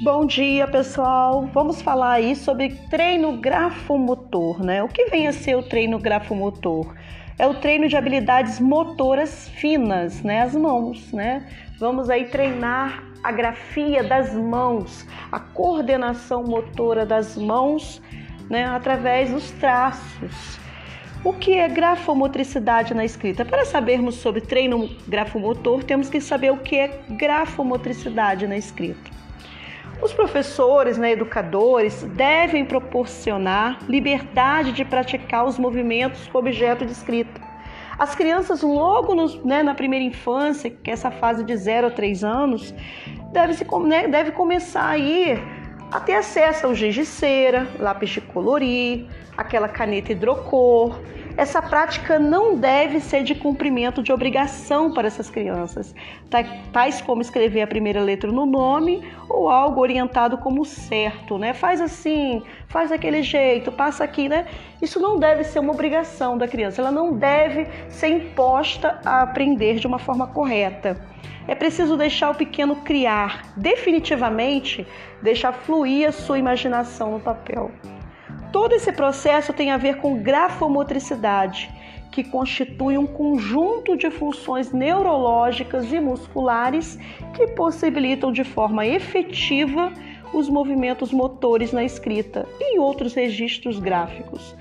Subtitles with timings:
[0.00, 1.50] Bom dia, pessoal.
[1.52, 4.80] Vamos falar aí sobre treino grafomotor, né?
[4.80, 6.94] O que vem a ser o treino grafomotor?
[7.36, 10.42] É o treino de habilidades motoras finas, né?
[10.42, 11.48] As mãos, né?
[11.80, 18.00] Vamos aí treinar a grafia das mãos, a coordenação motora das mãos,
[18.48, 18.66] né?
[18.66, 20.60] Através dos traços.
[21.24, 23.44] O que é grafomotricidade na escrita?
[23.44, 29.18] Para sabermos sobre treino grafomotor, temos que saber o que é grafomotricidade na escrita.
[30.00, 37.40] Os professores, né, educadores, devem proporcionar liberdade de praticar os movimentos com objeto de escrita.
[37.98, 41.90] As crianças, logo nos, né, na primeira infância, que é essa fase de 0 a
[41.90, 42.72] 3 anos,
[43.32, 45.36] deve, se, né, deve começar aí
[45.90, 51.00] a ter acesso ao giz de cera, lápis de colorir, aquela caneta hidrocor.
[51.38, 55.94] Essa prática não deve ser de cumprimento de obrigação para essas crianças,
[56.72, 61.54] tais como escrever a primeira letra no nome ou algo orientado como certo, né?
[61.54, 64.48] Faz assim, faz daquele jeito, passa aqui, né?
[64.82, 69.76] Isso não deve ser uma obrigação da criança, ela não deve ser imposta a aprender
[69.76, 71.00] de uma forma correta.
[71.46, 74.84] É preciso deixar o pequeno criar, definitivamente,
[75.22, 77.70] deixar fluir a sua imaginação no papel.
[78.52, 81.70] Todo esse processo tem a ver com grafomotricidade,
[82.10, 86.98] que constitui um conjunto de funções neurológicas e musculares
[87.34, 89.92] que possibilitam de forma efetiva
[90.32, 94.56] os movimentos motores na escrita e em outros registros gráficos.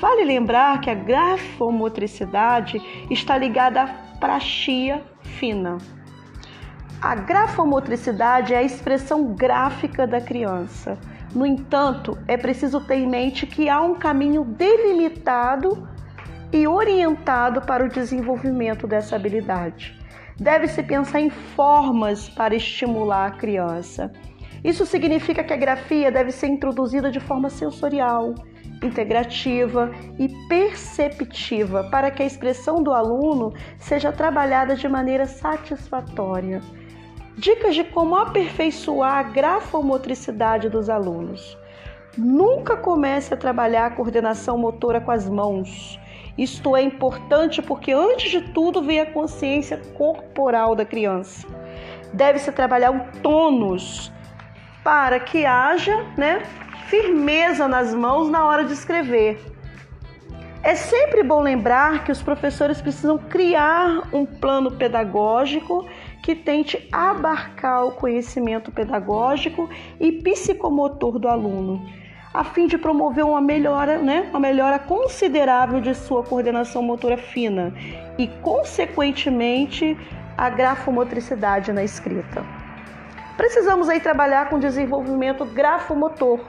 [0.00, 2.80] Vale lembrar que a grafomotricidade
[3.10, 3.86] está ligada à
[4.20, 5.78] praxia fina.
[7.00, 10.98] A grafomotricidade é a expressão gráfica da criança
[11.34, 15.88] no entanto, é preciso ter em mente que há um caminho delimitado
[16.52, 19.98] e orientado para o desenvolvimento dessa habilidade.
[20.38, 24.12] Deve-se pensar em formas para estimular a criança.
[24.62, 28.34] Isso significa que a grafia deve ser introduzida de forma sensorial,
[28.82, 36.60] integrativa e perceptiva para que a expressão do aluno seja trabalhada de maneira satisfatória.
[37.36, 41.56] Dicas de como aperfeiçoar a grafomotricidade dos alunos.
[42.16, 45.98] Nunca comece a trabalhar a coordenação motora com as mãos.
[46.36, 51.46] Isto é importante porque, antes de tudo, vem a consciência corporal da criança.
[52.12, 54.12] Deve-se trabalhar o tônus
[54.84, 56.42] para que haja né,
[56.88, 59.40] firmeza nas mãos na hora de escrever.
[60.62, 65.88] É sempre bom lembrar que os professores precisam criar um plano pedagógico
[66.22, 69.68] que tente abarcar o conhecimento pedagógico
[69.98, 71.84] e psicomotor do aluno,
[72.32, 77.74] a fim de promover uma melhora, né, uma melhora considerável de sua coordenação motora fina
[78.16, 79.98] e, consequentemente,
[80.38, 82.42] a grafomotricidade na escrita.
[83.36, 86.40] Precisamos aí trabalhar com desenvolvimento grafomotor,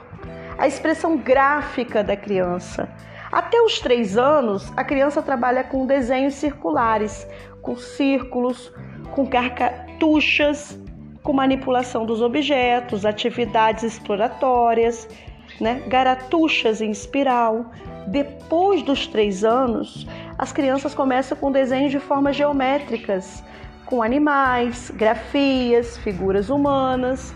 [0.56, 2.88] a expressão gráfica da criança.
[3.32, 7.26] Até os três anos, a criança trabalha com desenhos circulares,
[7.60, 8.72] com círculos,
[9.14, 10.78] com carcatuchas,
[11.22, 15.08] com manipulação dos objetos, atividades exploratórias,
[15.60, 15.82] né?
[15.86, 17.70] garatuchas em espiral.
[18.08, 23.42] Depois dos três anos, as crianças começam com desenhos de formas geométricas,
[23.86, 27.32] com animais, grafias, figuras humanas.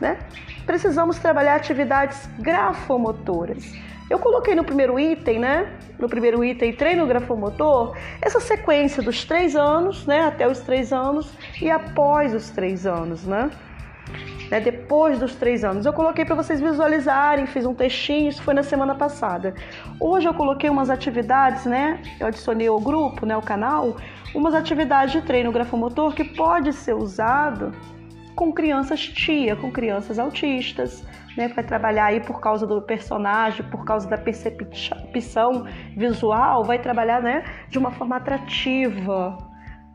[0.00, 0.18] Né?
[0.66, 3.72] Precisamos trabalhar atividades grafomotoras.
[4.10, 5.78] Eu coloquei no primeiro item, né?
[5.98, 10.26] No primeiro item, treino grafomotor, essa sequência dos três anos, né?
[10.26, 13.50] Até os três anos e após os três anos, né?
[14.50, 15.86] né depois dos três anos.
[15.86, 19.54] Eu coloquei para vocês visualizarem, fiz um textinho, isso foi na semana passada.
[19.98, 22.02] Hoje eu coloquei umas atividades, né?
[22.20, 23.34] Eu adicionei ao grupo, né?
[23.34, 23.96] O canal,
[24.34, 27.72] umas atividades de treino grafomotor que pode ser usado
[28.34, 31.04] com crianças tia, com crianças autistas,
[31.36, 37.20] né, vai trabalhar aí por causa do personagem, por causa da percepção visual, vai trabalhar,
[37.22, 39.36] né, de uma forma atrativa,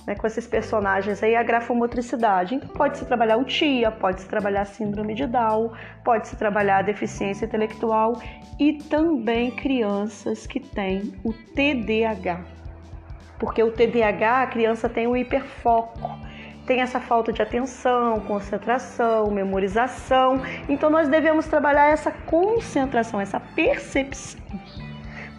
[0.06, 2.56] né, com esses personagens aí a grafomotricidade.
[2.56, 5.72] Então pode se trabalhar o TIA, pode se trabalhar síndrome de Down,
[6.04, 8.20] pode se trabalhar deficiência intelectual
[8.60, 12.42] e também crianças que têm o TDAH.
[13.38, 16.29] Porque o TDAH, a criança tem o hiperfoco
[16.70, 20.40] tem essa falta de atenção, concentração, memorização.
[20.70, 24.40] Então nós devemos trabalhar essa concentração, essa percepção.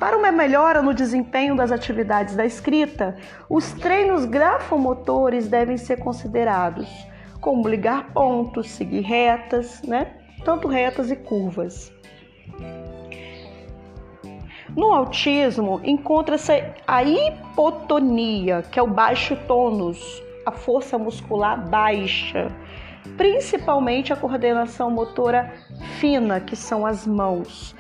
[0.01, 3.17] Para uma melhora no desempenho das atividades da escrita,
[3.49, 6.89] os treinos grafomotores devem ser considerados,
[7.41, 10.09] como ligar pontos, seguir retas, né?
[10.45, 11.93] Tanto retas e curvas.
[14.77, 22.51] No autismo, encontra-se a hipotonia, que é o baixo tônus, a força muscular baixa.
[23.17, 25.53] principalmente a coordenação motora
[25.99, 27.75] fina, que são as mãos.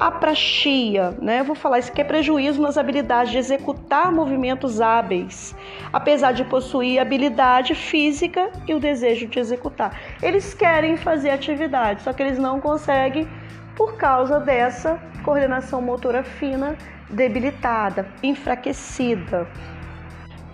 [0.00, 1.40] A praxia, né?
[1.40, 5.54] Eu vou falar isso que é prejuízo nas habilidades de executar movimentos hábeis,
[5.92, 9.96] apesar de possuir habilidade física e o desejo de executar.
[10.20, 13.28] Eles querem fazer atividade, só que eles não conseguem
[13.76, 16.76] por causa dessa coordenação motora fina
[17.08, 19.46] debilitada, enfraquecida.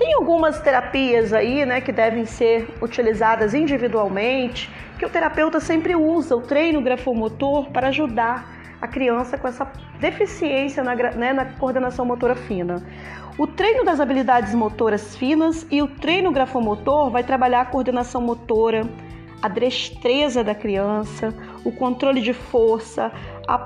[0.01, 6.35] Tem algumas terapias aí, né, que devem ser utilizadas individualmente, que o terapeuta sempre usa
[6.35, 8.51] o treino grafomotor para ajudar
[8.81, 12.83] a criança com essa deficiência na, né, na coordenação motora fina.
[13.37, 18.89] O treino das habilidades motoras finas e o treino grafomotor vai trabalhar a coordenação motora,
[19.43, 23.13] a destreza da criança, o controle de força,
[23.47, 23.59] a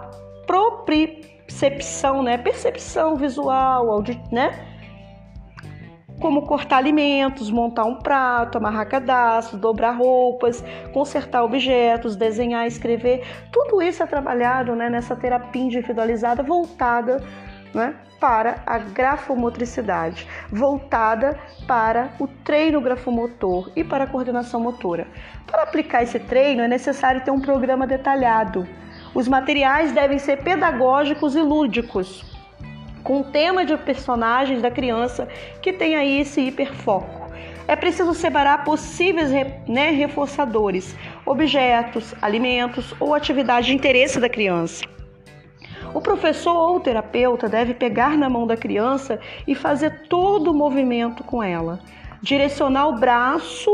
[0.49, 4.03] propriocepção, né, percepção visual,
[4.33, 4.74] né,
[6.21, 13.25] como cortar alimentos, montar um prato, amarrar cadastro, dobrar roupas, consertar objetos, desenhar, escrever.
[13.53, 17.23] Tudo isso é trabalhado né, nessa terapia individualizada voltada
[17.75, 25.07] né, para a grafomotricidade, voltada para o treino grafomotor e para a coordenação motora.
[25.47, 28.67] Para aplicar esse treino é necessário ter um programa detalhado.
[29.15, 32.34] Os materiais devem ser pedagógicos e lúdicos,
[33.05, 35.29] com o tema de personagens da criança
[35.63, 37.25] que tem aí esse hiperfoco.
[37.69, 39.31] É preciso separar possíveis
[39.69, 44.85] né, reforçadores, objetos, alimentos ou atividade de interesse da criança.
[45.95, 50.55] O professor ou o terapeuta deve pegar na mão da criança e fazer todo o
[50.55, 51.79] movimento com ela.
[52.21, 53.71] Direcionar o braço,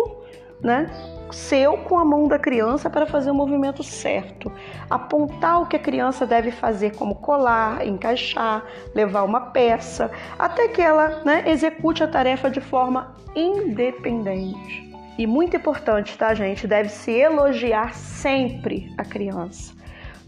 [0.62, 0.90] né,
[1.32, 4.50] seu com a mão da criança para fazer o movimento certo.
[4.88, 8.64] Apontar o que a criança deve fazer, como colar, encaixar,
[8.94, 14.90] levar uma peça, até que ela né, execute a tarefa de forma independente.
[15.18, 16.66] E muito importante, tá, gente?
[16.66, 19.79] Deve-se elogiar sempre a criança.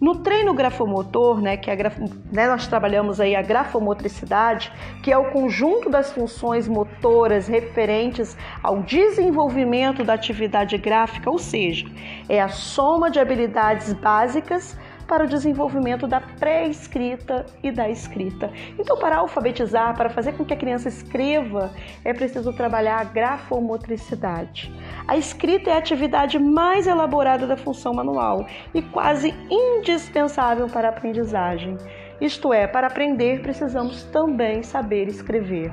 [0.02, 1.96] No treino grafomotor, né, que é graf...
[2.32, 8.82] né, nós trabalhamos aí a grafomotricidade, que é o conjunto das funções motoras referentes ao
[8.82, 11.86] desenvolvimento da atividade gráfica, ou seja,
[12.28, 14.76] é a soma de habilidades básicas
[15.12, 18.50] para o desenvolvimento da pré-escrita e da escrita.
[18.78, 21.70] Então, para alfabetizar, para fazer com que a criança escreva,
[22.02, 24.72] é preciso trabalhar a grafomotricidade.
[25.06, 30.90] A escrita é a atividade mais elaborada da função manual e quase indispensável para a
[30.92, 31.76] aprendizagem.
[32.18, 35.70] Isto é, para aprender precisamos também saber escrever.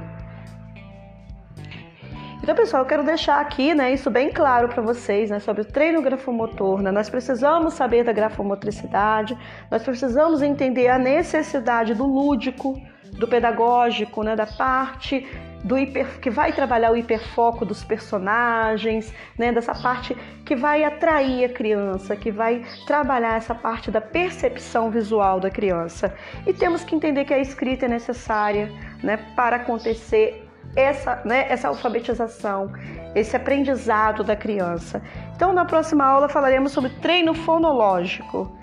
[2.49, 5.65] Então, pessoal, eu quero deixar aqui, né, isso bem claro para vocês, né, sobre o
[5.65, 6.81] treino grafomotor.
[6.81, 6.89] Né?
[6.89, 9.37] Nós precisamos saber da grafomotricidade,
[9.69, 12.81] nós precisamos entender a necessidade do lúdico,
[13.19, 15.27] do pedagógico, né, da parte
[15.63, 21.45] do hiper, que vai trabalhar o hiperfoco dos personagens, né, dessa parte que vai atrair
[21.45, 26.15] a criança, que vai trabalhar essa parte da percepção visual da criança.
[26.47, 28.71] E temos que entender que a escrita é necessária
[29.03, 32.71] né, para acontecer essa, né, essa alfabetização,
[33.15, 35.01] esse aprendizado da criança.
[35.35, 38.55] Então, na próxima aula falaremos sobre treino fonológico.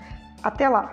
[0.43, 0.89] Até lá!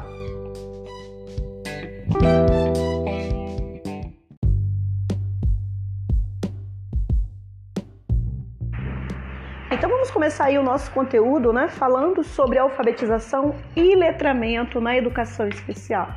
[9.70, 15.48] Então vamos começar aí o nosso conteúdo, né, falando sobre alfabetização e letramento na educação
[15.48, 16.08] especial.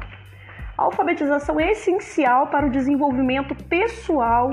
[0.77, 4.51] A alfabetização é essencial para o desenvolvimento pessoal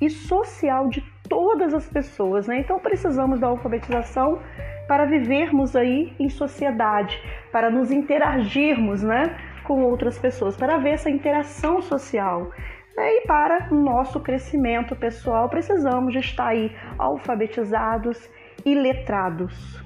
[0.00, 2.60] e social de todas as pessoas, né?
[2.60, 4.40] Então precisamos da alfabetização
[4.86, 11.10] para vivermos aí em sociedade, para nos interagirmos, né, com outras pessoas, para ver essa
[11.10, 12.50] interação social.
[12.96, 13.16] Né?
[13.16, 18.30] E para o nosso crescimento pessoal, precisamos de estar aí alfabetizados
[18.64, 19.84] e letrados.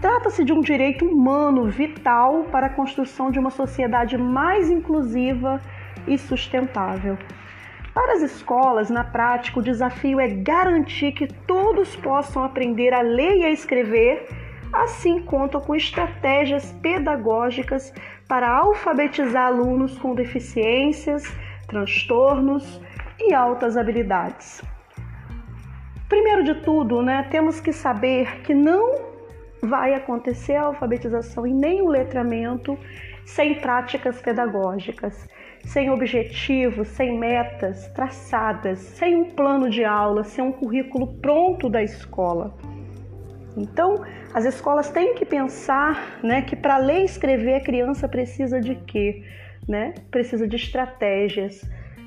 [0.00, 5.60] Trata-se de um direito humano vital para a construção de uma sociedade mais inclusiva
[6.06, 7.16] e sustentável.
[7.94, 13.36] Para as escolas, na prática, o desafio é garantir que todos possam aprender a ler
[13.36, 14.26] e a escrever,
[14.72, 17.94] assim contam com estratégias pedagógicas
[18.26, 21.22] para alfabetizar alunos com deficiências,
[21.68, 22.80] transtornos
[23.20, 24.60] e altas habilidades.
[26.08, 29.14] Primeiro de tudo, né, temos que saber que não
[29.62, 32.76] vai acontecer a alfabetização e nem o letramento
[33.24, 35.28] sem práticas pedagógicas
[35.66, 41.82] sem objetivos, sem metas traçadas, sem um plano de aula, sem um currículo pronto da
[41.82, 42.54] escola.
[43.56, 48.60] Então, as escolas têm que pensar, né, que para ler e escrever a criança precisa
[48.60, 49.22] de quê?
[49.68, 49.94] Né?
[50.10, 51.62] Precisa de estratégias,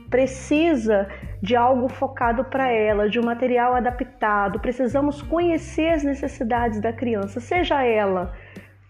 [0.09, 1.07] precisa
[1.41, 4.59] de algo focado para ela, de um material adaptado.
[4.59, 8.33] Precisamos conhecer as necessidades da criança, seja ela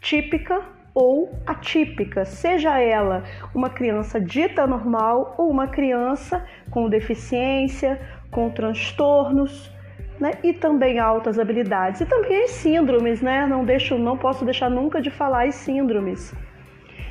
[0.02, 3.24] típica ou atípica, seja ela
[3.54, 8.02] uma criança dita normal ou uma criança com deficiência,
[8.32, 9.72] com transtornos.
[10.20, 10.32] Né?
[10.44, 13.46] E também altas habilidades e também as síndromes, né?
[13.46, 16.34] Não deixo, não posso deixar nunca de falar as síndromes.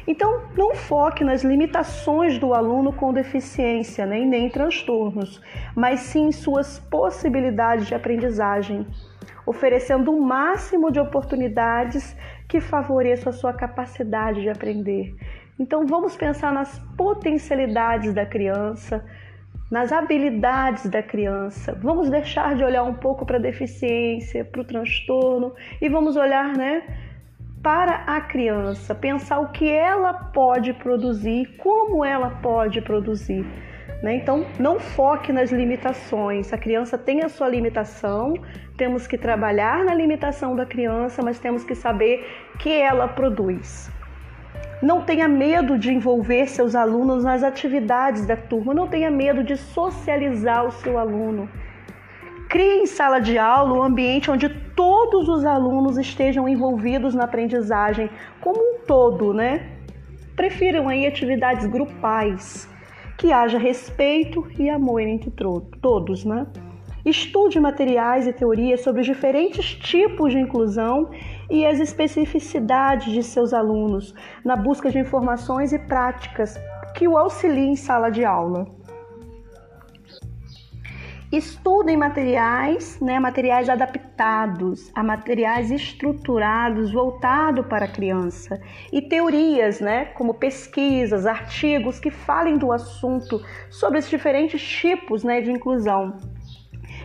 [0.05, 4.21] Então, não foque nas limitações do aluno com deficiência, né?
[4.21, 5.41] e nem transtornos,
[5.75, 8.87] mas sim suas possibilidades de aprendizagem,
[9.45, 12.17] oferecendo o máximo de oportunidades
[12.49, 15.15] que favoreçam a sua capacidade de aprender.
[15.59, 19.05] Então, vamos pensar nas potencialidades da criança,
[19.71, 21.77] nas habilidades da criança.
[21.83, 26.57] Vamos deixar de olhar um pouco para a deficiência, para o transtorno e vamos olhar,
[26.57, 26.83] né,
[27.63, 33.45] para a criança, pensar o que ela pode produzir, como ela pode produzir.
[34.03, 34.17] Né?
[34.17, 36.53] Então, não foque nas limitações.
[36.53, 38.35] A criança tem a sua limitação,
[38.77, 42.27] temos que trabalhar na limitação da criança, mas temos que saber
[42.59, 43.91] que ela produz.
[44.83, 49.57] Não tenha medo de envolver seus alunos nas atividades da turma, não tenha medo de
[49.57, 51.49] socializar o seu aluno.
[52.51, 58.11] Crie em sala de aula um ambiente onde todos os alunos estejam envolvidos na aprendizagem
[58.41, 59.67] como um todo, né?
[60.37, 62.69] Prefiram aí atividades grupais,
[63.17, 65.33] que haja respeito e amor entre
[65.81, 66.47] todos, né?
[67.05, 71.11] Estude materiais e teorias sobre os diferentes tipos de inclusão
[71.49, 74.13] e as especificidades de seus alunos
[74.45, 76.59] na busca de informações e práticas
[76.97, 78.76] que o auxiliem em sala de aula.
[81.33, 88.61] Estudem materiais, né, materiais adaptados a materiais estruturados voltado para a criança
[88.93, 95.41] e teorias, né, como pesquisas, artigos que falem do assunto sobre os diferentes tipos, né,
[95.41, 96.17] de inclusão.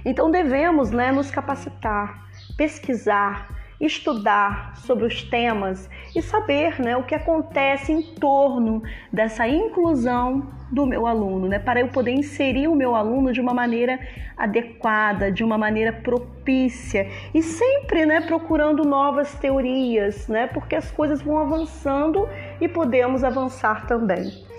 [0.05, 7.15] Então devemos né, nos capacitar, pesquisar, estudar sobre os temas e saber né, o que
[7.15, 12.95] acontece em torno dessa inclusão do meu aluno, né, para eu poder inserir o meu
[12.95, 13.99] aluno de uma maneira
[14.37, 21.21] adequada, de uma maneira propícia e sempre né, procurando novas teorias, né, porque as coisas
[21.21, 22.29] vão avançando
[22.61, 24.50] e podemos avançar também.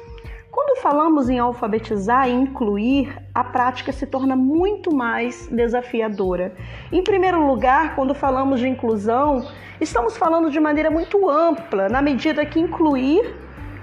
[0.53, 6.55] Quando falamos em alfabetizar e incluir, a prática se torna muito mais desafiadora.
[6.93, 9.49] Em primeiro lugar, quando falamos de inclusão,
[9.81, 13.35] estamos falando de maneira muito ampla, na medida que incluir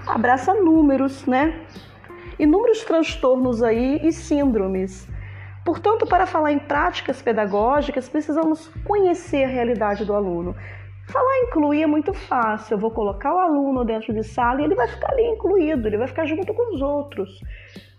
[0.06, 1.60] abraça números, né?
[2.38, 5.08] Inúmeros transtornos aí e síndromes.
[5.64, 10.54] Portanto, para falar em práticas pedagógicas, precisamos conhecer a realidade do aluno.
[11.10, 12.74] Falar incluir é muito fácil.
[12.74, 15.98] Eu vou colocar o aluno dentro de sala e ele vai ficar ali incluído, ele
[15.98, 17.40] vai ficar junto com os outros.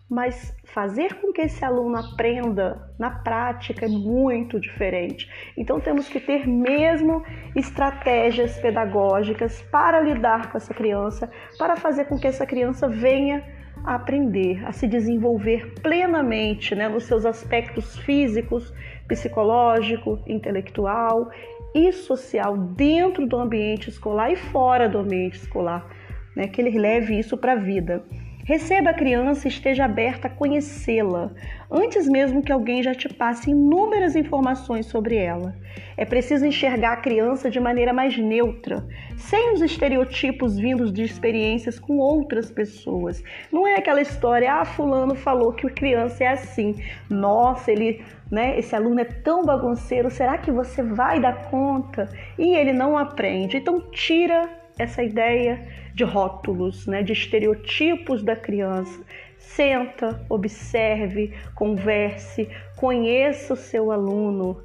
[0.10, 5.30] Mas fazer com que esse aluno aprenda na prática é muito diferente.
[5.58, 7.24] Então temos que ter mesmo
[7.56, 13.44] estratégias pedagógicas para lidar com essa criança, para fazer com que essa criança venha
[13.84, 18.74] a aprender, a se desenvolver plenamente né, nos seus aspectos físicos,
[19.08, 21.30] psicológico, intelectual
[21.74, 25.88] e social dentro do ambiente escolar e fora do ambiente escolar,
[26.36, 26.48] né?
[26.48, 28.04] que ele leve isso para a vida.
[28.44, 31.32] Receba a criança e esteja aberta a conhecê-la,
[31.70, 35.56] antes mesmo que alguém já te passe inúmeras informações sobre ela.
[35.96, 38.84] É preciso enxergar a criança de maneira mais neutra,
[39.16, 43.24] sem os estereotipos vindos de experiências com outras pessoas.
[43.52, 46.76] Não é aquela história, ah, fulano falou que a criança é assim.
[47.10, 52.10] Nossa, ele, né, esse aluno é tão bagunceiro, será que você vai dar conta?
[52.38, 53.58] E ele não aprende.
[53.58, 59.04] Então tira essa ideia de rótulos, né, de estereotipos da criança.
[59.38, 62.48] Senta, observe, converse,
[62.78, 64.62] conheça o seu aluno.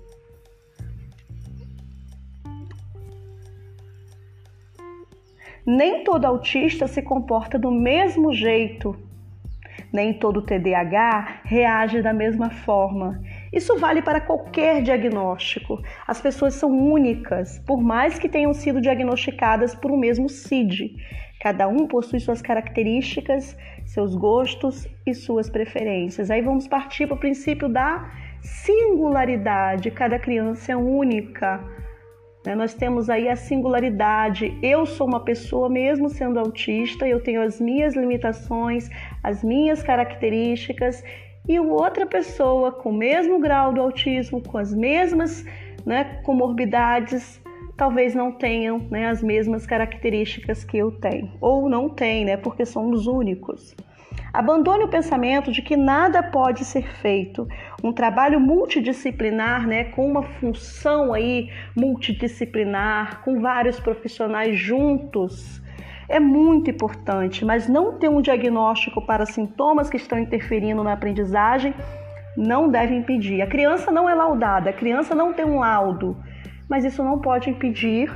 [5.67, 8.97] Nem todo autista se comporta do mesmo jeito.
[9.93, 13.21] Nem todo TDAH reage da mesma forma.
[13.53, 15.83] Isso vale para qualquer diagnóstico.
[16.07, 20.97] As pessoas são únicas, por mais que tenham sido diagnosticadas por um mesmo CID.
[21.41, 26.31] Cada um possui suas características, seus gostos e suas preferências.
[26.31, 28.11] Aí vamos partir para o princípio da
[28.41, 29.91] singularidade.
[29.91, 31.63] Cada criança é única.
[32.45, 32.55] Né?
[32.55, 34.57] Nós temos aí a singularidade.
[34.63, 38.89] Eu sou uma pessoa, mesmo sendo autista, eu tenho as minhas limitações,
[39.23, 41.03] as minhas características
[41.49, 45.45] e outra pessoa com o mesmo grau do autismo, com as mesmas
[45.85, 47.41] né, comorbidades,
[47.77, 52.65] talvez não tenham né, as mesmas características que eu tenho, ou não tem, né, porque
[52.65, 53.75] somos únicos.
[54.33, 57.49] Abandone o pensamento de que nada pode ser feito.
[57.83, 65.63] Um trabalho multidisciplinar, né, com uma função aí multidisciplinar, com vários profissionais juntos,
[66.09, 71.75] é muito importante, mas não ter um diagnóstico para sintomas que estão interferindo na aprendizagem
[72.37, 73.41] não deve impedir.
[73.43, 76.17] A criança não é laudada, a criança não tem um laudo,
[76.69, 78.13] mas isso não pode impedir,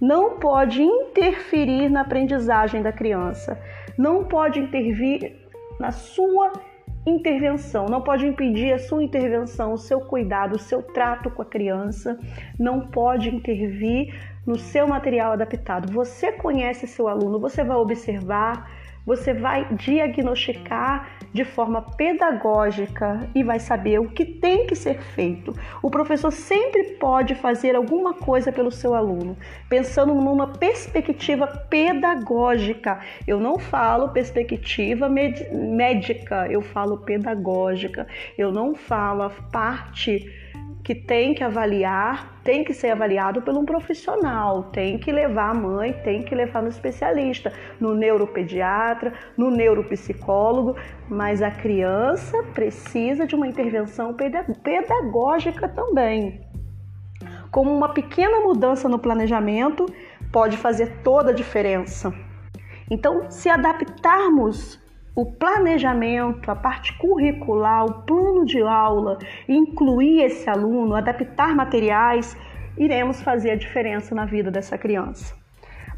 [0.00, 3.60] não pode interferir na aprendizagem da criança,
[3.96, 5.36] não pode intervir
[5.78, 6.52] na sua
[7.06, 11.44] intervenção, não pode impedir a sua intervenção, o seu cuidado, o seu trato com a
[11.44, 12.18] criança,
[12.58, 14.14] não pode intervir
[14.46, 15.92] no seu material adaptado.
[15.92, 18.68] Você conhece seu aluno, você vai observar,
[19.04, 25.54] você vai diagnosticar de forma pedagógica e vai saber o que tem que ser feito.
[25.82, 29.36] O professor sempre pode fazer alguma coisa pelo seu aluno,
[29.68, 33.00] pensando numa perspectiva pedagógica.
[33.26, 38.06] Eu não falo perspectiva médica, eu falo pedagógica.
[38.38, 40.30] Eu não falo a parte
[40.84, 45.54] que tem que avaliar, tem que ser avaliado por um profissional, tem que levar a
[45.54, 50.76] mãe, tem que levar no especialista, no neuropediatra, no neuropsicólogo,
[51.08, 56.40] mas a criança precisa de uma intervenção pedagógica também.
[57.50, 59.86] Como uma pequena mudança no planejamento
[60.32, 62.12] pode fazer toda a diferença.
[62.90, 64.81] Então, se adaptarmos
[65.14, 72.36] o planejamento, a parte curricular, o plano de aula, incluir esse aluno, adaptar materiais,
[72.78, 75.34] iremos fazer a diferença na vida dessa criança.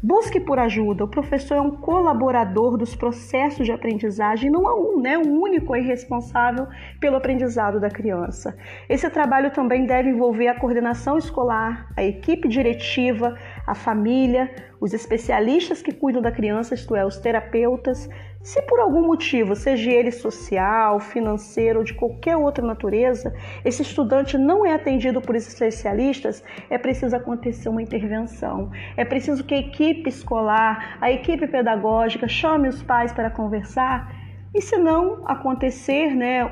[0.03, 1.05] Busque por ajuda.
[1.05, 5.75] O professor é um colaborador dos processos de aprendizagem, não é um, né, um único
[5.75, 6.67] e responsável
[6.99, 8.55] pelo aprendizado da criança.
[8.87, 15.81] Esse trabalho também deve envolver a coordenação escolar, a equipe diretiva, a família, os especialistas
[15.81, 18.07] que cuidam da criança, isto é, os terapeutas,
[18.45, 23.33] se por algum motivo, seja ele social, financeiro ou de qualquer outra natureza,
[23.65, 28.69] esse estudante não é atendido por especialistas, é preciso acontecer uma intervenção.
[28.95, 34.13] É preciso que a equipe escolar, a equipe pedagógica chame os pais para conversar.
[34.53, 36.43] E se não acontecer, né,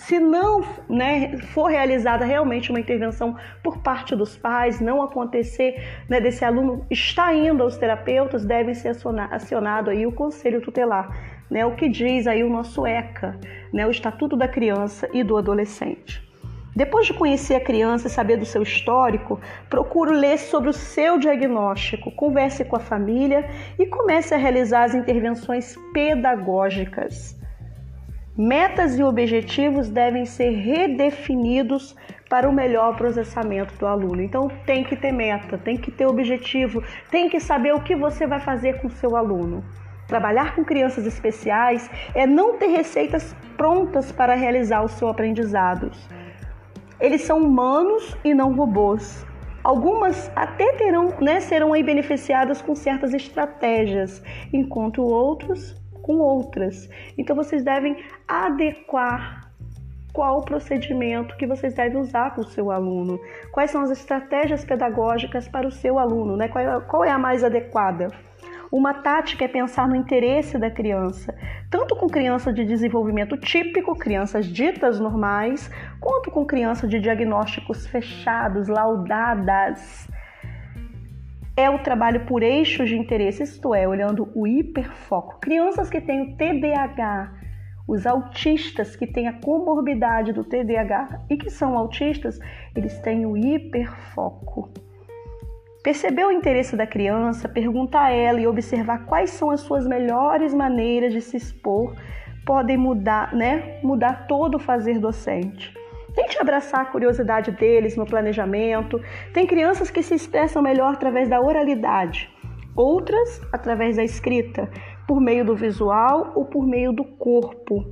[0.00, 6.18] se não né, for realizada realmente uma intervenção por parte dos pais, não acontecer né,
[6.18, 8.96] desse aluno estar indo aos terapeutas, deve ser
[9.30, 11.14] acionado aí o conselho tutelar,
[11.50, 13.38] né, o que diz aí o nosso ECA,
[13.74, 16.26] né, o Estatuto da Criança e do Adolescente.
[16.74, 21.18] Depois de conhecer a criança e saber do seu histórico, procure ler sobre o seu
[21.18, 27.39] diagnóstico, converse com a família e comece a realizar as intervenções pedagógicas.
[28.42, 31.94] Metas e objetivos devem ser redefinidos
[32.26, 34.22] para o melhor processamento do aluno.
[34.22, 38.26] Então tem que ter meta, tem que ter objetivo, tem que saber o que você
[38.26, 39.62] vai fazer com o seu aluno.
[40.08, 45.90] Trabalhar com crianças especiais é não ter receitas prontas para realizar o seu aprendizado.
[46.98, 49.22] Eles são humanos e não robôs.
[49.62, 55.78] Algumas até terão, né, serão aí beneficiadas com certas estratégias, enquanto outros
[56.10, 56.88] com outras.
[57.16, 57.96] Então vocês devem
[58.26, 59.48] adequar
[60.12, 63.20] qual procedimento que vocês devem usar com o seu aluno,
[63.52, 66.48] quais são as estratégias pedagógicas para o seu aluno, né?
[66.48, 68.08] qual, é, qual é a mais adequada.
[68.72, 71.32] Uma tática é pensar no interesse da criança,
[71.70, 75.70] tanto com crianças de desenvolvimento típico, crianças ditas normais,
[76.00, 80.08] quanto com crianças de diagnósticos fechados, laudadas
[81.60, 85.38] é o trabalho por eixos de interesse, isto é, olhando o hiperfoco.
[85.40, 87.32] Crianças que têm o TDAH,
[87.86, 92.38] os autistas que têm a comorbidade do TDAH e que são autistas,
[92.74, 94.72] eles têm o hiperfoco.
[95.82, 100.54] Perceber o interesse da criança, perguntar a ela e observar quais são as suas melhores
[100.54, 101.94] maneiras de se expor
[102.44, 103.80] podem mudar, né?
[103.82, 105.79] Mudar todo o fazer docente.
[106.14, 109.00] Tente abraçar a curiosidade deles no planejamento.
[109.32, 112.28] Tem crianças que se expressam melhor através da oralidade,
[112.74, 114.68] outras através da escrita,
[115.06, 117.84] por meio do visual ou por meio do corpo.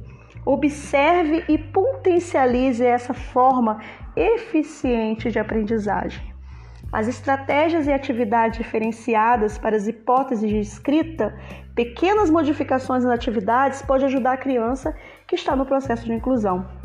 [0.45, 3.81] Observe e potencialize essa forma
[4.17, 6.39] eficiente de aprendizagem.
[6.91, 11.39] As estratégias e atividades diferenciadas para as hipóteses de escrita,
[11.75, 16.78] pequenas modificações nas atividades pode ajudar a criança que está no processo de inclusão.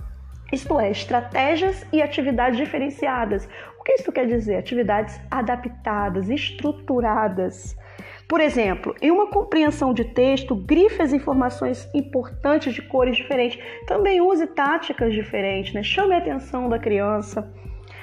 [0.54, 3.50] Isto é, estratégias e atividades diferenciadas.
[3.80, 4.58] O que isso quer dizer?
[4.58, 7.76] Atividades adaptadas, estruturadas.
[8.28, 13.60] Por exemplo, em uma compreensão de texto, grife as informações importantes de cores diferentes.
[13.88, 15.82] Também use táticas diferentes, né?
[15.82, 17.52] chame a atenção da criança,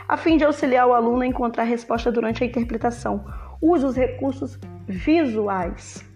[0.09, 3.25] a fim de auxiliar o aluno a encontrar resposta durante a interpretação.
[3.63, 4.59] Use os recursos
[4.89, 6.10] visuais.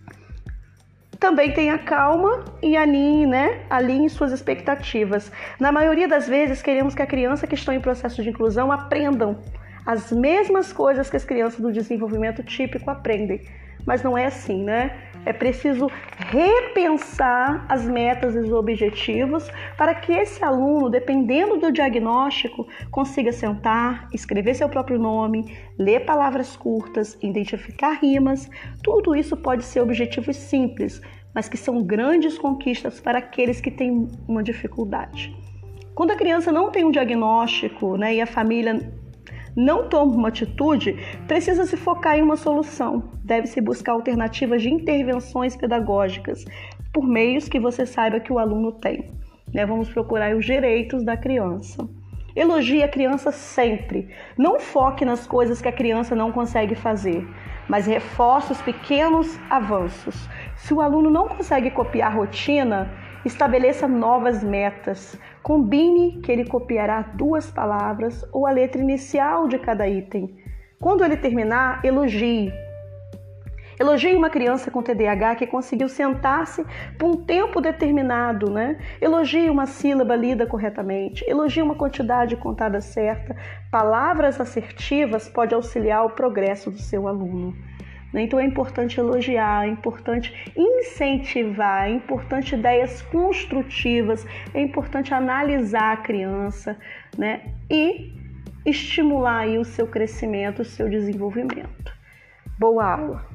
[1.16, 3.62] Também tenha calma e alinhe, né?
[3.68, 5.30] Alinhe suas expectativas.
[5.58, 9.38] Na maioria das vezes, queremos que a criança que está em processo de inclusão aprendam
[9.86, 13.42] as mesmas coisas que as crianças do desenvolvimento típico aprendem.
[13.86, 14.96] Mas não é assim, né?
[15.26, 22.66] É preciso repensar as metas e os objetivos para que esse aluno, dependendo do diagnóstico,
[22.90, 28.50] consiga sentar, escrever seu próprio nome, ler palavras curtas, identificar rimas.
[28.82, 31.00] Tudo isso pode ser objetivos simples,
[31.34, 35.34] mas que são grandes conquistas para aqueles que têm uma dificuldade.
[35.94, 38.92] Quando a criança não tem um diagnóstico né, e a família
[39.56, 43.10] não toma uma atitude, precisa se focar em uma solução.
[43.24, 46.44] Deve-se buscar alternativas de intervenções pedagógicas
[46.92, 49.10] por meios que você saiba que o aluno tem.
[49.52, 49.64] Né?
[49.64, 51.88] Vamos procurar os direitos da criança.
[52.34, 54.08] Elogie a criança sempre.
[54.36, 57.24] Não foque nas coisas que a criança não consegue fazer,
[57.68, 60.28] mas reforce os pequenos avanços.
[60.56, 62.90] Se o aluno não consegue copiar a rotina,
[63.24, 65.18] Estabeleça novas metas.
[65.44, 70.34] Combine que ele copiará duas palavras ou a letra inicial de cada item.
[70.80, 72.50] Quando ele terminar, elogie.
[73.78, 76.64] Elogie uma criança com TDAH que conseguiu sentar-se
[76.98, 78.78] por um tempo determinado, né?
[79.02, 81.22] Elogie uma sílaba lida corretamente.
[81.28, 83.36] Elogie uma quantidade contada certa.
[83.70, 87.54] Palavras assertivas pode auxiliar o progresso do seu aluno.
[88.14, 88.22] Né?
[88.22, 94.24] Então é importante elogiar, é importante incentivar, é importante ideias construtivas,
[94.54, 96.78] é importante analisar a criança
[97.18, 97.52] né?
[97.68, 98.12] e
[98.64, 101.92] estimular aí o seu crescimento, o seu desenvolvimento.
[102.56, 103.26] Boa aula!